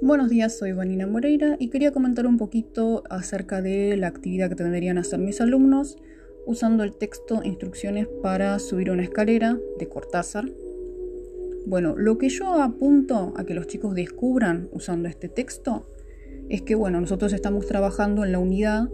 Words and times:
Buenos 0.00 0.28
días, 0.30 0.56
soy 0.56 0.70
Vanina 0.70 1.08
Moreira 1.08 1.56
y 1.58 1.70
quería 1.70 1.90
comentar 1.90 2.24
un 2.28 2.38
poquito 2.38 3.02
acerca 3.10 3.60
de 3.60 3.96
la 3.96 4.06
actividad 4.06 4.48
que 4.48 4.54
tendrían 4.54 4.96
hacer 4.96 5.18
mis 5.18 5.40
alumnos 5.40 5.96
usando 6.46 6.84
el 6.84 6.92
texto 6.92 7.42
Instrucciones 7.42 8.06
para 8.22 8.56
subir 8.60 8.92
una 8.92 9.02
escalera 9.02 9.58
de 9.76 9.88
Cortázar. 9.88 10.44
Bueno, 11.66 11.96
lo 11.96 12.16
que 12.16 12.28
yo 12.28 12.62
apunto 12.62 13.34
a 13.36 13.44
que 13.44 13.54
los 13.54 13.66
chicos 13.66 13.96
descubran 13.96 14.68
usando 14.70 15.08
este 15.08 15.28
texto 15.28 15.88
es 16.48 16.62
que, 16.62 16.76
bueno, 16.76 17.00
nosotros 17.00 17.32
estamos 17.32 17.66
trabajando 17.66 18.24
en 18.24 18.30
la 18.30 18.38
unidad 18.38 18.88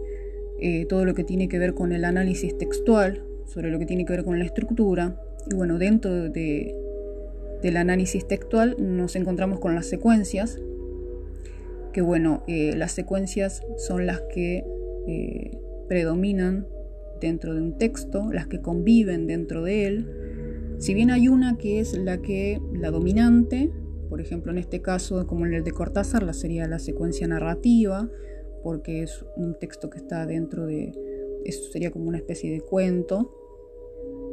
eh, 0.59 0.87
todo 0.87 1.05
lo 1.05 1.13
que 1.13 1.23
tiene 1.23 1.47
que 1.47 1.59
ver 1.59 1.75
con 1.75 1.91
el 1.91 2.03
análisis 2.03 2.57
textual, 2.57 3.23
sobre 3.45 3.69
lo 3.69 3.77
que 3.77 3.85
tiene 3.85 4.05
que 4.05 4.13
ver 4.13 4.25
con 4.25 4.39
la 4.39 4.45
estructura, 4.45 5.21
y 5.51 5.53
bueno, 5.53 5.77
dentro 5.77 6.29
de, 6.29 6.75
del 7.61 7.77
análisis 7.77 8.27
textual 8.27 8.75
nos 8.79 9.15
encontramos 9.15 9.59
con 9.59 9.75
las 9.75 9.85
secuencias, 9.85 10.59
que 11.95 12.01
bueno, 12.01 12.43
eh, 12.45 12.75
las 12.75 12.91
secuencias 12.91 13.63
son 13.77 14.05
las 14.05 14.19
que 14.33 14.65
eh, 15.07 15.57
predominan 15.87 16.67
dentro 17.21 17.53
de 17.53 17.61
un 17.61 17.77
texto, 17.77 18.33
las 18.33 18.47
que 18.47 18.59
conviven 18.59 19.27
dentro 19.27 19.63
de 19.63 19.85
él. 19.85 20.75
Si 20.77 20.93
bien 20.93 21.09
hay 21.09 21.29
una 21.29 21.57
que 21.57 21.79
es 21.79 21.97
la 21.97 22.21
que 22.21 22.59
la 22.73 22.91
dominante, 22.91 23.71
por 24.09 24.19
ejemplo 24.19 24.51
en 24.51 24.57
este 24.57 24.81
caso 24.81 25.25
como 25.25 25.45
en 25.45 25.53
el 25.53 25.63
de 25.63 25.71
Cortázar, 25.71 26.23
la 26.23 26.33
sería 26.33 26.67
la 26.67 26.79
secuencia 26.79 27.29
narrativa, 27.29 28.09
porque 28.61 29.01
es 29.01 29.23
un 29.37 29.57
texto 29.57 29.89
que 29.89 29.99
está 29.99 30.25
dentro 30.25 30.65
de, 30.65 30.91
eso 31.45 31.71
sería 31.71 31.91
como 31.91 32.09
una 32.09 32.17
especie 32.17 32.51
de 32.51 32.59
cuento, 32.59 33.31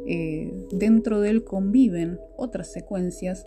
eh, 0.05 0.53
dentro 0.71 1.21
de 1.21 1.29
él 1.29 1.43
conviven 1.43 2.19
otras 2.37 2.71
secuencias 2.71 3.45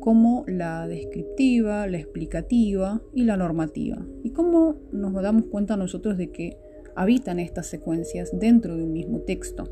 como 0.00 0.44
la 0.46 0.86
descriptiva, 0.86 1.86
la 1.86 1.98
explicativa 1.98 3.02
y 3.14 3.24
la 3.24 3.36
normativa. 3.36 4.06
Y 4.22 4.30
cómo 4.30 4.76
nos 4.92 5.12
damos 5.14 5.46
cuenta 5.46 5.76
nosotros 5.76 6.16
de 6.16 6.30
que 6.30 6.56
habitan 6.94 7.38
estas 7.38 7.66
secuencias 7.66 8.30
dentro 8.38 8.76
de 8.76 8.84
un 8.84 8.92
mismo 8.92 9.20
texto. 9.20 9.64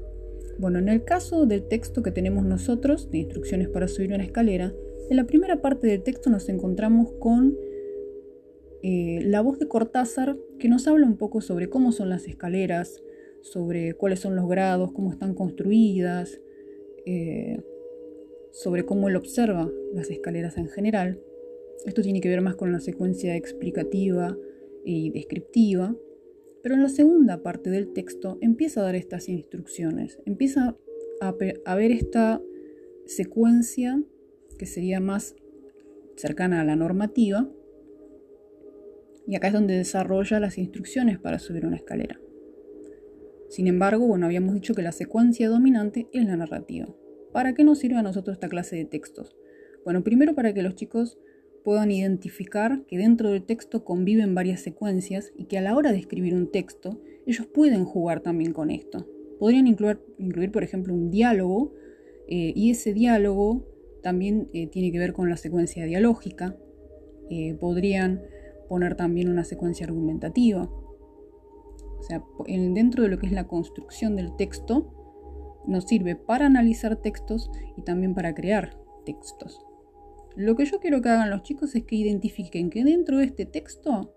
Bueno, 0.59 0.79
en 0.79 0.89
el 0.89 1.05
caso 1.05 1.47
del 1.47 1.69
texto 1.69 2.03
que 2.03 2.13
tenemos 2.13 2.45
nosotros, 2.45 3.11
de 3.11 3.19
instrucciones 3.19 3.69
para 3.69 3.89
subir 3.89 4.13
una 4.13 4.25
escalera, 4.25 4.73
en 5.11 5.17
la 5.17 5.25
primera 5.25 5.61
parte 5.61 5.87
del 5.87 6.03
texto 6.03 6.31
nos 6.31 6.49
encontramos 6.49 7.13
con 7.21 7.57
eh, 8.83 9.21
la 9.25 9.41
voz 9.41 9.59
de 9.59 9.69
Cortázar 9.69 10.37
que 10.59 10.69
nos 10.69 10.87
habla 10.87 11.07
un 11.07 11.17
poco 11.17 11.41
sobre 11.41 11.69
cómo 11.69 11.93
son 11.93 12.09
las 12.09 12.27
escaleras, 12.27 13.03
sobre 13.53 13.95
cuáles 13.95 14.21
son 14.21 14.35
los 14.35 14.49
grados, 14.49 14.93
cómo 14.93 15.13
están 15.13 15.35
construidas, 15.35 16.41
eh, 17.05 17.63
sobre 18.51 18.85
cómo 18.85 19.09
él 19.09 19.17
observa 19.17 19.71
las 19.93 20.11
escaleras 20.11 20.57
en 20.57 20.69
general. 20.69 21.21
Esto 21.85 22.03
tiene 22.03 22.21
que 22.21 22.29
ver 22.29 22.41
más 22.41 22.57
con 22.57 22.73
la 22.73 22.81
secuencia 22.81 23.37
explicativa 23.37 24.37
y 24.85 25.11
descriptiva. 25.11 25.95
Pero 26.63 26.75
en 26.75 26.83
la 26.83 26.89
segunda 26.89 27.45
parte 27.45 27.71
del 27.71 27.93
texto 27.93 28.39
empieza 28.41 28.81
a 28.81 28.85
dar 28.85 28.97
estas 28.97 29.29
instrucciones, 29.29 30.19
empieza 30.27 30.77
a, 31.21 31.35
a 31.65 31.75
ver 31.77 31.93
esta 31.93 32.43
secuencia 33.05 34.03
que 34.59 34.67
sería 34.67 34.99
más 34.99 35.37
cercana 36.17 36.63
a 36.63 36.65
la 36.65 36.75
normativa. 36.75 37.49
Y 39.29 39.37
acá 39.37 39.49
es 39.49 39.53
donde 39.53 39.75
desarrolla 39.75 40.41
las 40.41 40.59
instrucciones 40.59 41.21
para 41.21 41.39
subir 41.39 41.67
una 41.67 41.77
escalera. 41.77 42.21
Sin 43.49 43.67
embargo, 43.67 44.07
bueno, 44.07 44.27
habíamos 44.27 44.55
dicho 44.55 44.75
que 44.75 44.83
la 44.83 44.93
secuencia 44.93 45.49
dominante 45.49 46.09
es 46.13 46.25
la 46.25 46.37
narrativa. 46.37 46.89
¿Para 47.33 47.55
qué 47.55 47.65
nos 47.65 47.79
sirve 47.79 47.97
a 47.97 48.03
nosotros 48.03 48.35
esta 48.35 48.49
clase 48.49 48.77
de 48.77 48.85
textos? 48.85 49.37
Bueno, 49.85 50.03
primero 50.03 50.35
para 50.35 50.53
que 50.53 50.63
los 50.63 50.75
chicos 50.75 51.19
puedan 51.65 51.91
identificar 51.91 52.85
que 52.87 52.99
dentro 52.99 53.31
del 53.31 53.43
texto 53.43 53.85
conviven 53.85 54.35
varias 54.35 54.61
secuencias 54.61 55.33
y 55.37 55.47
que 55.47 55.59
a 55.59 55.63
la 55.63 55.77
hora 55.77 55.93
de 55.93 55.99
escribir 55.99 56.35
un 56.35 56.51
texto 56.51 57.01
ellos 57.27 57.47
pueden 57.47 57.85
jugar 57.85 58.21
también 58.21 58.53
con 58.53 58.71
esto. 58.71 59.07
Podrían 59.39 59.67
incluir, 59.67 60.01
incluir 60.19 60.53
por 60.53 60.63
ejemplo, 60.63 60.95
un 60.95 61.11
diálogo 61.11 61.75
eh, 62.29 62.53
y 62.55 62.71
ese 62.71 62.95
diálogo 62.95 63.67
también 64.03 64.49
eh, 64.53 64.69
tiene 64.69 64.93
que 64.93 64.99
ver 64.99 65.13
con 65.13 65.29
la 65.29 65.37
secuencia 65.37 65.85
dialógica. 65.85 66.57
Eh, 67.31 67.55
podrían 67.59 68.23
poner 68.69 68.95
también 68.95 69.29
una 69.29 69.45
secuencia 69.45 69.87
argumentativa. 69.87 70.71
O 72.07 72.09
sea, 72.09 72.25
dentro 72.47 73.03
de 73.03 73.09
lo 73.09 73.19
que 73.19 73.27
es 73.27 73.33
la 73.33 73.49
construcción 73.49 74.15
del 74.15 74.37
texto, 74.37 74.93
nos 75.67 75.87
sirve 75.87 76.15
para 76.15 76.47
analizar 76.47 76.95
textos 76.95 77.51
y 77.77 77.83
también 77.83 78.15
para 78.15 78.33
crear 78.33 78.79
textos. 79.05 79.61
Lo 80.37 80.55
que 80.55 80.67
yo 80.67 80.79
quiero 80.79 81.03
que 81.03 81.09
hagan 81.09 81.31
los 81.31 81.43
chicos 81.43 81.75
es 81.75 81.83
que 81.85 81.97
identifiquen 81.97 82.71
que 82.71 82.85
dentro 82.85 83.19
de 83.19 83.25
este 83.25 83.45
texto 83.45 84.15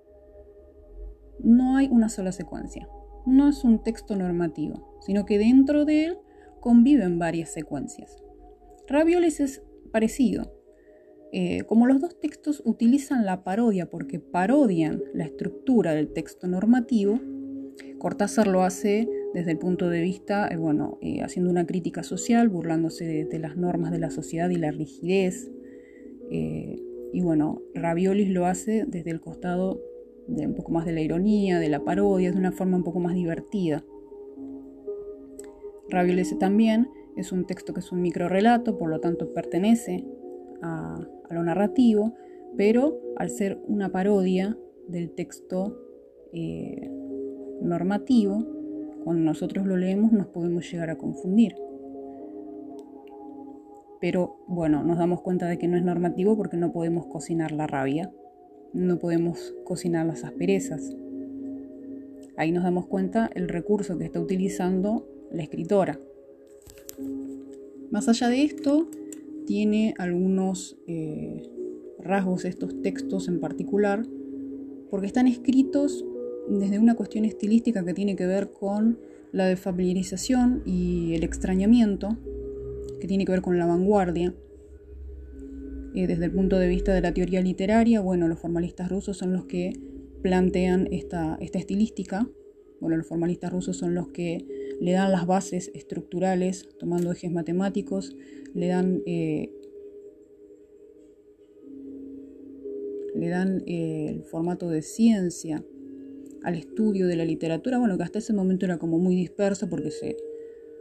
no 1.40 1.78
hay 1.78 1.88
una 1.88 2.10
sola 2.10 2.32
secuencia. 2.32 2.88
No 3.26 3.50
es 3.50 3.64
un 3.64 3.82
texto 3.82 4.16
normativo, 4.16 5.00
sino 5.02 5.26
que 5.26 5.40
dentro 5.40 5.86
de 5.86 6.06
él 6.06 6.18
conviven 6.60 7.18
varias 7.18 7.50
secuencias. 7.50 8.18
Ravioles 8.88 9.40
es 9.40 9.64
parecido. 9.92 10.54
Eh, 11.32 11.64
como 11.64 11.88
los 11.88 12.02
dos 12.02 12.20
textos 12.20 12.62
utilizan 12.66 13.26
la 13.26 13.44
parodia 13.44 13.90
porque 13.90 14.20
parodian 14.20 15.02
la 15.14 15.26
estructura 15.26 15.94
del 15.94 16.14
texto 16.14 16.48
normativo, 16.48 17.20
Cortázar 18.00 18.48
lo 18.48 18.64
hace 18.64 19.10
desde 19.34 19.52
el 19.52 19.58
punto 19.58 19.90
de 19.90 20.02
vista, 20.02 20.48
eh, 20.48 20.56
bueno, 20.56 20.98
eh, 21.02 21.22
haciendo 21.22 21.52
una 21.52 21.66
crítica 21.66 22.02
social, 22.02 22.48
burlándose 22.48 23.26
de, 23.26 23.40
las 23.40 23.58
normas 23.58 23.92
de 23.92 24.00
la 24.00 24.10
sociedad 24.10 24.50
y 24.50 24.56
la 24.56 24.72
rigidez. 24.72 25.52
Eh, 26.32 26.82
y 27.12 27.22
bueno, 27.22 27.62
Raviolis 27.76 28.30
lo 28.30 28.46
hace 28.46 28.86
desde 28.88 29.12
el 29.12 29.20
costado 29.20 29.82
de 30.28 30.48
un 30.48 30.56
poco 30.56 30.72
más 30.72 30.86
de 30.86 30.94
la 30.94 31.02
ironía, 31.02 31.60
de 31.60 31.70
la 31.70 31.84
parodia, 31.84 32.32
de 32.32 32.38
una 32.38 32.54
forma 32.54 32.78
un 32.78 32.84
poco 32.84 33.02
más 33.02 33.16
divertida. 33.16 33.84
Raviolis 35.90 36.38
también 36.40 36.88
es 37.18 37.34
un 37.34 37.46
texto 37.46 37.74
que 37.74 37.82
es 37.82 37.92
un 37.92 38.02
microrelato, 38.02 38.78
por 38.78 38.90
lo 38.90 39.02
tanto 39.02 39.34
pertenece 39.34 40.06
a, 40.62 41.06
a 41.30 41.34
lo 41.34 41.44
narrativo, 41.44 42.14
pero 42.56 43.02
al 43.18 43.30
ser 43.30 43.60
una 43.68 43.92
parodia 43.92 44.58
del 44.88 45.12
texto 45.12 45.78
normativo, 47.62 48.46
cuando 49.04 49.24
nosotros 49.24 49.66
lo 49.66 49.78
leemos 49.78 50.12
nos 50.12 50.28
podemos 50.28 50.70
llegar 50.72 50.90
a 50.90 50.98
confundir. 50.98 51.56
Pero 54.00 54.38
bueno, 54.48 54.84
nos 54.84 54.98
damos 54.98 55.22
cuenta 55.22 55.48
de 55.48 55.58
que 55.58 55.68
no 55.68 55.78
es 55.78 55.84
normativo 55.84 56.38
porque 56.38 56.58
no 56.58 56.72
podemos 56.72 57.06
cocinar 57.08 57.52
la 57.52 57.68
rabia, 57.68 58.12
no 58.74 58.98
podemos 58.98 59.56
cocinar 59.66 60.06
las 60.06 60.24
asperezas. 60.24 60.96
Ahí 62.38 62.52
nos 62.52 62.64
damos 62.64 62.88
cuenta 62.88 63.30
el 63.36 63.50
recurso 63.50 63.98
que 63.98 64.06
está 64.06 64.22
utilizando 64.22 65.06
la 65.32 65.44
escritora. 65.44 66.00
Más 67.92 68.08
allá 68.08 68.30
de 68.30 68.44
esto, 68.44 68.88
tiene 69.46 69.96
algunos 69.98 70.78
eh, 70.88 71.50
rasgos 72.00 72.46
estos 72.46 72.82
textos 72.82 73.28
en 73.28 73.40
particular, 73.40 74.06
porque 74.90 75.08
están 75.08 75.28
escritos 75.28 76.06
desde 76.50 76.80
una 76.80 76.96
cuestión 76.96 77.26
estilística 77.26 77.86
que 77.86 77.94
tiene 77.94 78.16
que 78.16 78.26
ver 78.26 78.52
con 78.52 79.00
la 79.32 79.46
defamiliarización 79.46 80.64
y 80.66 81.14
el 81.14 81.24
extrañamiento, 81.24 82.18
que 83.00 83.08
tiene 83.08 83.26
que 83.26 83.32
ver 83.32 83.42
con 83.42 83.60
la 83.60 83.68
vanguardia. 83.68 84.34
Eh, 85.94 86.08
desde 86.08 86.26
el 86.26 86.32
punto 86.32 86.58
de 86.58 86.68
vista 86.68 86.94
de 86.94 87.02
la 87.02 87.14
teoría 87.14 87.42
literaria, 87.42 88.02
bueno, 88.02 88.28
los 88.28 88.40
formalistas 88.40 88.90
rusos 88.90 89.18
son 89.18 89.34
los 89.34 89.46
que 89.46 89.74
plantean 90.22 90.88
esta, 90.92 91.38
esta 91.40 91.60
estilística. 91.60 92.28
Bueno, 92.80 92.98
los 92.98 93.08
formalistas 93.08 93.52
rusos 93.52 93.78
son 93.78 93.94
los 93.94 94.08
que 94.10 94.46
le 94.80 94.94
dan 94.94 95.12
las 95.12 95.28
bases 95.28 95.72
estructurales, 95.76 96.68
tomando 96.80 97.12
ejes 97.12 97.32
matemáticos, 97.32 98.16
le 98.54 98.68
dan, 98.68 99.02
eh, 99.06 99.52
le 103.16 103.30
dan 103.30 103.64
eh, 103.68 104.08
el 104.10 104.24
formato 104.24 104.70
de 104.70 104.82
ciencia 104.82 105.64
al 106.44 106.56
estudio 106.56 107.08
de 107.08 107.16
la 107.16 107.26
literatura, 107.26 107.78
bueno, 107.78 107.98
que 107.98 108.04
hasta 108.04 108.20
ese 108.20 108.34
momento 108.34 108.66
era 108.66 108.78
como 108.78 108.98
muy 108.98 109.16
disperso 109.16 109.70
porque 109.70 109.92
se, 109.92 110.18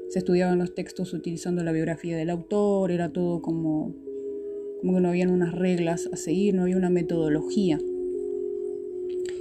se 0.08 0.19
estudiaban 0.19 0.58
los 0.58 0.75
textos 0.75 1.12
utilizando 1.12 1.62
la 1.62 1.72
biografía 1.72 2.16
del 2.16 2.31
autor, 2.31 2.90
era 2.90 3.12
todo 3.12 3.43
como, 3.43 3.94
como 4.81 4.94
que 4.94 5.00
no 5.00 5.08
habían 5.08 5.31
unas 5.31 5.55
reglas 5.55 6.08
a 6.12 6.16
seguir, 6.16 6.55
no 6.55 6.62
había 6.62 6.76
una 6.76 6.90
metodología. 6.90 7.78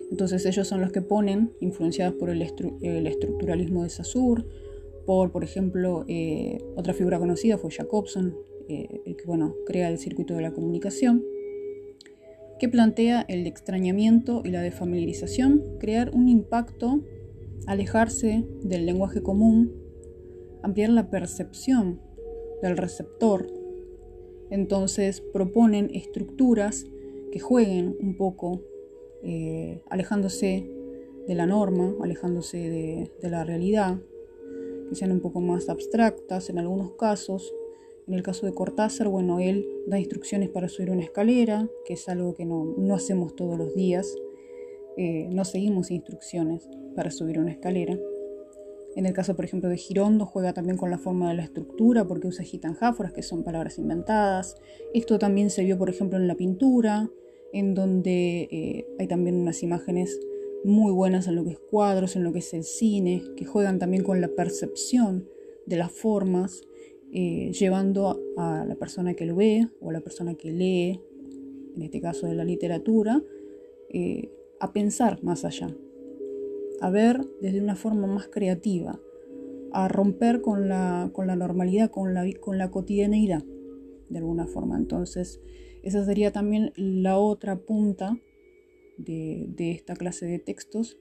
Entonces 0.10 0.46
ellos 0.46 0.68
son 0.68 0.82
los 0.82 0.92
que 0.92 1.02
ponen, 1.02 1.52
influenciados 1.60 2.16
por 2.16 2.30
el, 2.30 2.42
estructuralismo 2.42 3.84
de 3.84 3.90
Saussure, 3.90 4.46
por, 5.06 5.32
por 5.32 5.44
ejemplo, 5.44 6.06
eh, 6.08 6.58
otra 6.76 6.94
figura 6.94 7.20
conocida 7.20 7.58
fue 7.58 7.72
Jacobson, 7.72 8.36
eh, 8.68 9.02
el 9.06 9.16
que 9.16 9.26
bueno, 9.26 9.56
crea 9.66 9.90
el 9.90 9.98
circuito 9.98 10.34
de 10.36 10.42
la 10.42 10.52
comunicación 10.52 11.24
que 12.60 12.70
plantea 12.70 13.26
el 13.28 13.48
extrañamiento 13.48 14.42
y 14.44 14.50
la 14.50 14.62
defamiliarización, 14.62 15.78
crear 15.80 16.12
un 16.14 16.28
impacto, 16.28 17.02
alejarse 17.66 18.46
del 18.64 18.86
lenguaje 18.86 19.22
común, 19.22 19.74
ampliar 20.64 20.90
la 20.90 21.10
percepción 21.10 22.02
del 22.62 22.78
receptor. 22.78 23.48
Entonces 24.50 25.22
proponen 25.34 25.90
estructuras 25.94 26.86
que 27.32 27.40
jueguen 27.40 27.96
un 28.00 28.16
poco, 28.16 28.62
eh, 29.24 29.82
alejándose 29.90 30.70
de 31.28 31.36
la 31.36 31.46
norma, 31.46 31.94
alejándose 32.02 33.10
de 33.22 33.30
la 33.30 33.44
realidad, 33.44 34.00
que 34.90 34.96
sean 34.96 35.12
un 35.12 35.20
poco 35.20 35.42
más 35.42 35.70
abstractas 35.70 36.50
en 36.50 36.60
algunos 36.60 36.94
casos. 36.94 37.54
En 38.08 38.14
el 38.14 38.24
caso 38.24 38.46
de 38.46 38.54
Cortázar, 38.54 39.10
bueno, 39.10 39.40
él 39.40 39.68
da 39.86 40.00
instrucciones 40.00 40.50
para 40.50 40.70
subir 40.70 40.92
una 40.92 41.04
escalera, 41.04 41.70
que 41.86 41.94
es 41.94 42.08
algo 42.08 42.36
que 42.36 42.46
no, 42.46 42.74
no 42.78 42.96
hacemos 42.96 43.36
todos 43.36 43.58
los 43.58 43.76
días. 43.76 44.16
Eh, 44.96 45.28
no 45.32 45.44
seguimos 45.44 45.92
instrucciones 45.92 46.70
para 46.96 47.12
subir 47.12 47.38
una 47.38 47.52
escalera. 47.52 47.98
En 48.96 49.06
el 49.06 49.14
caso, 49.14 49.36
por 49.36 49.46
ejemplo, 49.46 49.70
de 49.70 49.78
Girondo, 49.78 50.26
juega 50.26 50.54
también 50.54 50.78
con 50.78 50.90
la 50.90 50.98
forma 50.98 51.30
de 51.30 51.36
la 51.36 51.44
estructura 51.44 52.08
porque 52.08 52.28
usa 52.28 52.46
gitanjáforas, 52.46 53.14
que 53.14 53.22
son 53.22 53.44
palabras 53.44 53.78
inventadas. 53.78 54.56
Esto 54.94 55.20
también 55.20 55.50
se 55.50 55.64
vio, 55.64 55.78
por 55.78 55.90
ejemplo, 55.90 56.18
en 56.18 56.28
la 56.28 56.36
pintura, 56.36 57.12
en 57.54 57.76
donde 57.76 58.48
eh, 58.50 58.88
hay 58.98 59.08
también 59.08 59.36
unas 59.36 59.62
imágenes 59.64 60.20
muy 60.64 60.92
buenas 60.92 61.28
en 61.28 61.36
lo 61.36 61.44
que 61.44 61.52
es 61.52 61.60
cuadros, 61.60 62.16
en 62.16 62.24
lo 62.24 62.32
que 62.34 62.40
es 62.40 62.54
el 62.54 62.64
cine, 62.64 63.22
que 63.36 63.46
juegan 63.46 63.80
también 63.80 64.04
con 64.04 64.22
la 64.22 64.30
percepción 64.30 65.28
de 65.66 65.78
las 65.78 65.92
formas, 65.92 66.64
eh, 67.14 67.52
llevando 67.52 68.20
a, 68.38 68.66
la 68.66 68.76
persona 68.76 69.14
que 69.14 69.26
lo 69.26 69.36
ve 69.36 69.68
o 69.82 69.90
a 69.90 69.94
la 69.94 70.02
persona 70.02 70.36
que 70.36 70.52
lee, 70.52 71.02
en 71.76 71.82
este 71.82 72.02
caso 72.02 72.28
de 72.28 72.36
la 72.36 72.44
literatura, 72.44 73.22
a 74.60 74.74
pensar 74.74 75.24
más 75.24 75.46
allá, 75.46 75.70
a 76.82 76.90
ver 76.90 77.22
desde 77.42 77.62
una 77.62 77.76
forma 77.76 78.08
más 78.08 78.28
creativa, 78.28 79.00
a 79.72 79.88
romper 79.88 80.42
con 80.42 80.70
la, 80.70 81.10
con 81.14 81.28
la 81.28 81.36
normalidad, 81.36 81.92
con 81.92 82.14
la, 82.14 82.26
con 82.40 82.58
la 82.58 82.72
cotidianeidad, 82.72 83.44
de 84.10 84.18
alguna 84.18 84.48
forma. 84.48 84.78
Entonces, 84.78 85.42
esa 85.84 86.06
sería 86.06 86.32
también 86.32 86.72
la 86.76 87.18
otra 87.18 87.58
punta 87.58 88.20
de, 88.98 89.46
de 89.50 89.72
esta 89.72 89.96
clase 89.96 90.26
de 90.26 90.40
textos, 90.40 90.98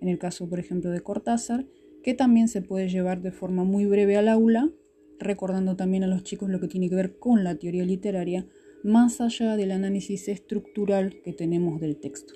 en 0.00 0.08
el 0.08 0.18
caso, 0.18 0.48
por 0.48 0.58
ejemplo, 0.58 0.90
de 0.90 1.00
Cortázar, 1.00 1.66
que 2.02 2.14
también 2.14 2.48
se 2.48 2.62
puede 2.62 2.88
llevar 2.88 3.20
de 3.20 3.32
forma 3.32 3.64
muy 3.64 3.84
breve 3.84 4.16
al 4.16 4.28
aula, 4.28 4.70
recordando 5.20 5.76
también 5.76 6.02
a 6.02 6.08
los 6.08 6.24
chicos 6.24 6.50
lo 6.50 6.60
que 6.60 6.68
tiene 6.68 6.88
que 6.88 6.96
ver 6.96 7.18
con 7.18 7.44
la 7.44 7.54
teoría 7.54 7.84
literaria, 7.84 8.46
más 8.82 9.20
allá 9.20 9.56
del 9.56 9.70
análisis 9.70 10.28
estructural 10.28 11.20
que 11.22 11.32
tenemos 11.32 11.80
del 11.80 11.96
texto. 11.98 12.34